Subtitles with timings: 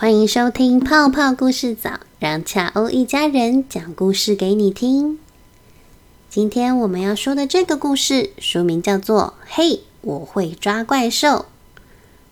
[0.00, 5.18] 欢迎收听泡泡故事早，让恰欧一家人讲故事给你听。
[6.30, 11.28] 今天我们要说的这个故事，书名叫做《嘿，我会抓怪兽》，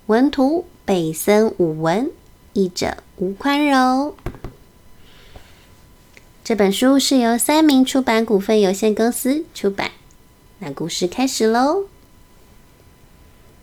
[0.07, 2.11] 文图贝森武文，
[2.55, 4.17] 译者吴宽柔。
[6.43, 9.91] 这本书是由三明出版股份有限公司出版。
[10.61, 11.85] 那故事开始喽！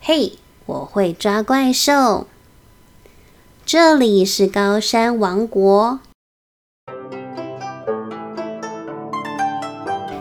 [0.00, 0.34] 嘿，
[0.66, 2.28] 我会抓怪兽。
[3.66, 5.98] 这里是高山王国，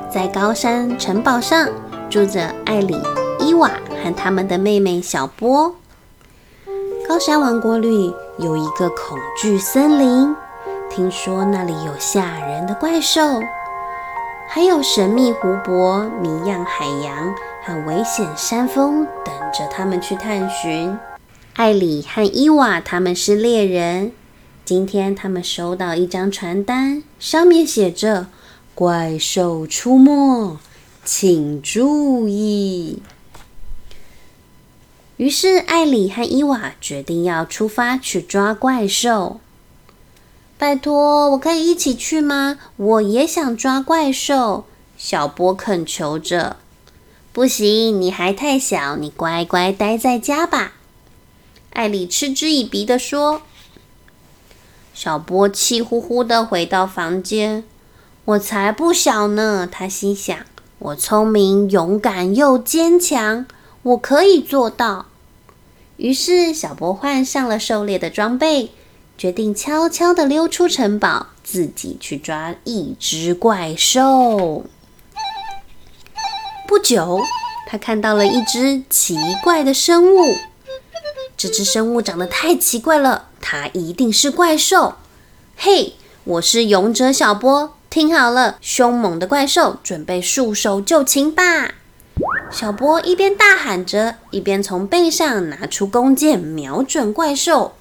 [0.09, 1.69] 在高山城堡上
[2.09, 2.99] 住着艾里、
[3.39, 3.69] 伊娃
[4.03, 5.75] 和他们的妹妹小波。
[7.07, 10.35] 高山王国里有一个恐惧森林，
[10.89, 13.21] 听说那里有吓人的怪兽，
[14.49, 17.31] 还有神秘湖泊、谜样海洋
[17.63, 20.97] 和危险山峰等着他们去探寻。
[21.55, 24.11] 艾里和伊娃他们是猎人。
[24.65, 28.27] 今天他们收到一张传单，上面写着
[28.75, 30.57] “怪兽出没，
[31.05, 33.01] 请注意”。
[35.15, 39.39] 于是艾里和伊娃决定要出发去抓怪兽。
[40.57, 42.59] 拜托，我可以一起去吗？
[42.75, 44.65] 我也想抓怪兽。
[44.97, 46.57] 小波恳求着。
[47.31, 50.73] 不行，你还太小，你乖乖待在家吧。
[51.75, 53.41] 艾丽嗤之以鼻的说
[54.95, 57.65] ：“小波气呼呼的回到房间。
[58.23, 60.37] 我才不小呢！”他心想
[60.79, 63.45] ：“我聪明、勇敢又坚强，
[63.83, 65.07] 我可以做到。”
[65.97, 68.71] 于是，小波换上了狩猎的装备，
[69.17, 74.63] 决定悄悄的溜出城堡，自己去抓一只怪兽。
[76.65, 77.19] 不久，
[77.67, 80.37] 他看到了一只奇怪的生物。
[81.45, 84.95] 这只生物长得太奇怪了，它一定是怪兽。
[85.55, 85.93] 嘿，
[86.23, 91.75] 我是勇者小波，听好了，凶猛的怪兽，准备束手就擒吧！
[92.49, 97.73] 小波一边大喊着，一边从背上拿出弓箭，瞄准怪兽。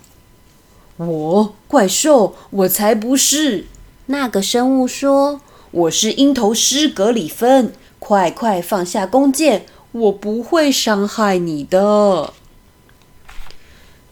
[0.99, 3.65] 我怪兽，我才不是！
[4.05, 5.41] 那个生物说
[5.73, 12.35] ：“我是鹰头狮格里芬，快快放下弓箭，我不会伤害你的。”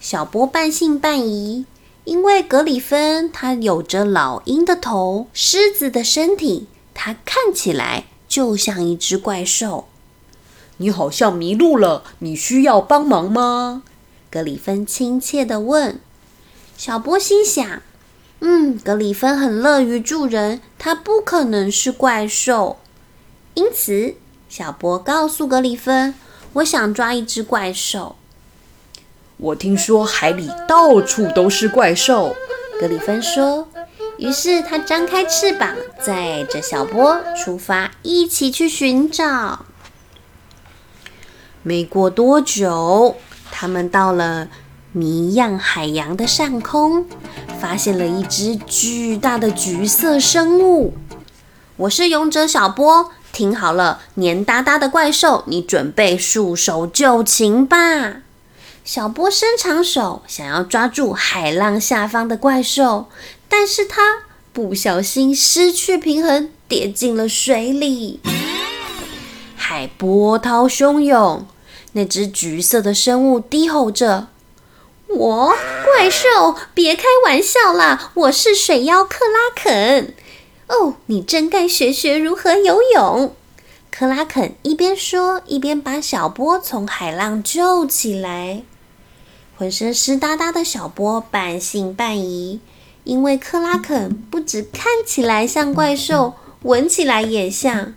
[0.02, 1.64] 小波半信半疑，
[2.02, 9.86] 因为格里芬他有着老鹰的头、狮子的身体，他看起来就像一只怪兽。
[10.78, 13.84] 你好像迷路了，你需要帮忙吗？
[14.28, 16.00] 格里芬亲切的问。
[16.76, 17.80] 小波心想：
[18.40, 22.78] 嗯，格里芬很乐于助人，他不可能是怪兽。
[23.54, 24.16] 因此，
[24.48, 26.12] 小波告诉格里芬
[26.54, 28.16] ：“我想抓一只怪兽。”
[29.42, 32.36] 我听说海里到处都是怪兽，
[32.78, 33.66] 格里芬说。
[34.16, 39.66] 于是他张开翅膀，载着小波出发，一起去寻找。
[41.64, 43.16] 没过多久，
[43.50, 44.46] 他们到了
[44.92, 47.06] 谜样海洋的上空，
[47.60, 50.94] 发现了一只巨大的橘色生物。
[51.74, 58.18] 我是勇者小波，听好了，黏哒哒的怪兽，你准备束手就擒吧。
[58.84, 63.06] 小波伸长手，想要抓住海浪下方的怪兽，
[63.48, 68.20] 但是他不小心失去平衡，跌进了水里。
[69.54, 71.46] 海波涛汹涌，
[71.92, 74.26] 那只橘色的生物低吼着
[75.06, 75.54] ：“我
[75.84, 78.10] 怪兽，别开玩笑啦！
[78.14, 80.12] 我是水妖克拉肯。
[80.66, 83.34] 哦，你真该学学如何游泳。”
[83.92, 88.62] 克拉肯一边说，一边把小波从海浪救起来。
[89.62, 92.58] 浑身湿哒哒的小波半信半疑，
[93.04, 97.94] 因为克拉肯不止看起来像怪兽，闻起来也像。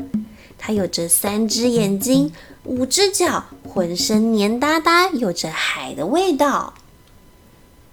[0.60, 2.32] 它有着三只眼睛，
[2.66, 6.76] 五只脚，浑身黏哒哒，有着海的味道。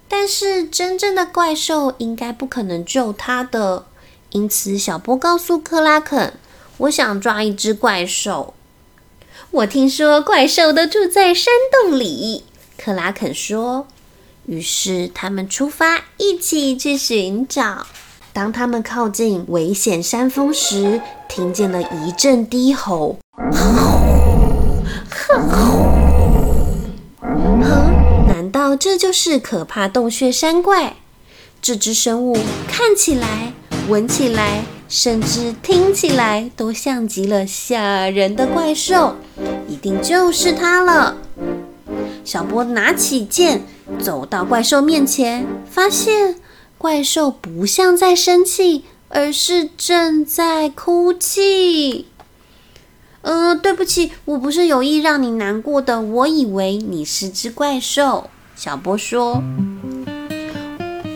[0.06, 3.86] 但是真正的怪兽应该不可能救它的，
[4.32, 6.34] 因此小波告诉克拉肯
[6.76, 8.52] ：“我想抓一只怪兽。
[9.50, 12.44] 我听说怪兽都住在山洞里。”
[12.84, 13.86] 克拉肯说
[14.46, 17.86] ：“于是他们出发，一起去寻找。
[18.32, 23.18] 当他们靠近危险山峰时，听见了一阵低吼。
[28.26, 30.96] 难道这就是可怕洞穴山怪？
[31.60, 32.36] 这只生物
[32.66, 33.52] 看起来、
[33.86, 39.14] 闻起来，甚至听起来，都像极了吓人的怪兽，
[39.68, 41.18] 一定就是它了。”
[42.24, 43.62] 小波拿起剑，
[44.00, 46.36] 走到怪兽面前，发现
[46.78, 52.06] 怪兽不像在生气，而是正在哭泣。
[53.22, 56.00] 嗯，对不起，我不是有意让你难过的。
[56.00, 58.30] 我以为你是只怪兽。
[58.56, 59.42] 小波说：“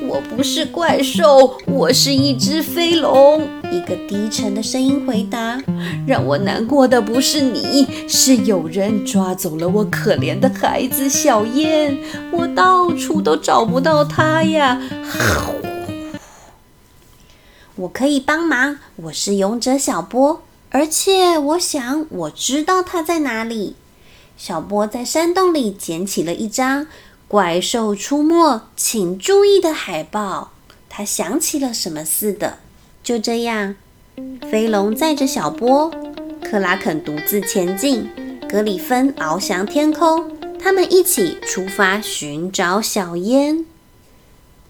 [0.09, 5.61] 我不是怪兽，我是一只飞龙。”一个低沉的声音回答
[6.07, 11.99] ：“让我难过的不是你，是有人抓走了我可怜的孩子小燕。
[12.33, 14.81] 我到处都找不到他呀。
[17.77, 20.43] ”我可以帮忙，我是勇者小波。
[20.71, 23.77] 而且我想，我知道它在哪里。
[24.37, 26.85] 小波在山洞里捡起了一张
[27.29, 30.53] 《怪兽出没，请注意》的海报。
[30.89, 32.59] 他想起了什么似的。
[33.07, 33.77] 就这样，
[34.51, 35.93] 飞龙载着小波，
[36.43, 38.11] 克拉肯独自前进，
[38.49, 40.29] 格里芬翱翔天空。
[40.59, 43.65] 他们一起出发寻找小烟。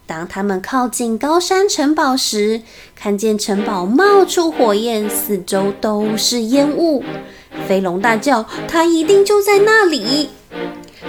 [0.05, 2.61] 当他们靠近高山城堡时，
[2.95, 7.03] 看见城堡冒出火焰，四周都是烟雾。
[7.67, 10.29] 飞龙大叫：“他一定就在那里！”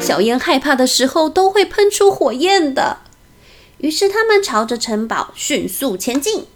[0.00, 3.00] 小烟害怕的时候都会喷出火焰的。
[3.76, 6.46] 于是他们朝着城堡迅速前进。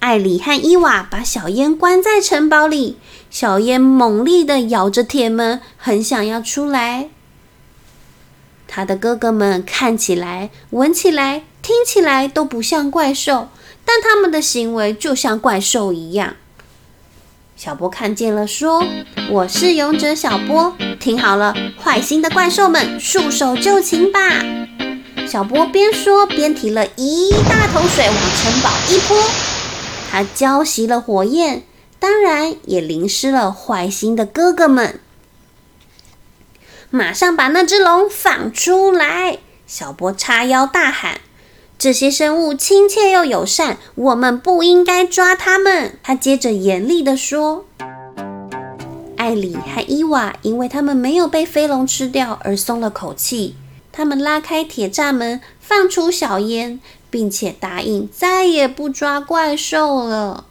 [0.00, 2.96] 艾里和伊娃把小烟关在城堡里，
[3.30, 7.08] 小烟猛力地咬着铁门，很想要出来。
[8.66, 11.44] 他的哥哥们看起来、闻起来。
[11.60, 13.48] 听起来都不像怪兽，
[13.84, 16.36] 但他们的行为就像怪兽一样。
[17.56, 18.86] 小波看见了，说
[19.28, 24.18] ：“我是勇者小波，听好了，坏心的怪兽们，束手就擒吧！”
[25.28, 29.18] 小波边说边提了一大桶水往城堡一泼，
[30.18, 31.62] 他浇熄了火焰，
[32.00, 34.98] 当然也淋湿了坏心的哥哥们。
[36.90, 39.38] 马上把那只龙放出来！
[39.68, 41.20] 小波叉腰大喊。
[41.78, 45.96] 这些生物亲切又友善，我们不应该抓它们。
[46.02, 47.66] 他接着严厉地说
[49.16, 53.54] ：“艾里和伊娃，因为他们没有被飞龙吃掉而松了口气。
[53.92, 56.80] 他们拉开铁栅门，放出小烟，
[57.10, 60.44] 并且答应再也不抓怪兽了。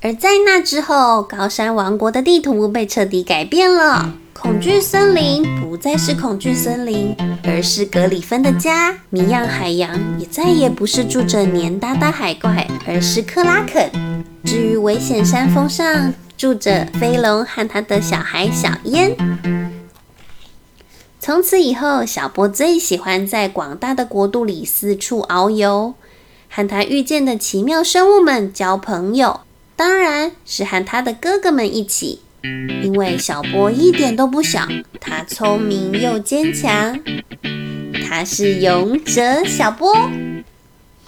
[0.00, 7.14] 而在那之后，高山王国的地图被彻底改变了。”恐惧森林不再是恐惧森林，
[7.44, 8.98] 而是格里芬的家。
[9.08, 13.88] 谜样海洋也再也不是住着黏哒哒海怪，而是克拉肯。
[14.44, 19.14] 至于危险山峰上住着飞龙和他的小孩小烟。
[21.24, 25.94] 从此以后，小波最喜欢在广大的国度里四处遨游，
[26.50, 29.42] 和他遇见的奇妙生物们交朋友，
[29.76, 32.22] 当然是和他的哥哥们一起。
[32.42, 34.66] 因为小波一点都不小，
[35.00, 36.98] 他聪明又坚强，
[38.04, 39.94] 他是勇者小波。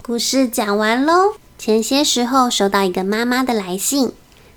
[0.01, 1.33] 故事讲完喽。
[1.57, 4.13] 前些时候收到一个妈妈的来信，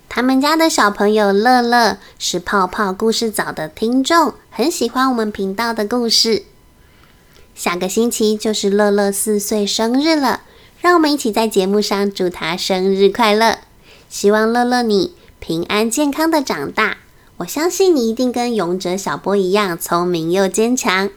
[0.08, 6.44] 他们家的小朋友乐乐是泡泡故事早的听众，很喜欢我们频道的故事。
[7.55, 10.43] 下个星期就是乐乐四岁生日了，
[10.81, 13.58] 让我们一起在节目上祝他生日快乐。
[14.08, 15.14] 希望乐乐你。
[15.40, 16.96] 平安健康的长大，
[17.37, 21.11] 我相信你一定跟勇者小波一样聪明又坚强。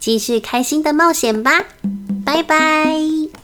[0.00, 1.66] 继续开心的冒险吧，
[2.24, 3.37] 拜拜。